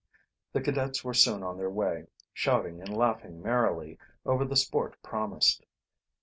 [0.53, 5.63] The cadets were soon on the way, shouting and laughing merrily over the sport promised.